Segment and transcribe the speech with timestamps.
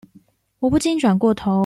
[0.57, 1.59] 我不禁轉過頭